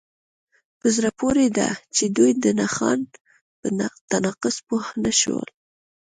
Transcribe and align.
په 0.79 0.87
زړه 0.95 1.09
پورې 1.19 1.47
ده 1.57 1.69
چې 1.95 2.03
دوی 2.17 2.31
د 2.43 2.45
نښان 2.59 2.99
په 3.59 3.67
تناقض 4.11 4.55
پوه 4.67 4.85
نشول 5.03 5.47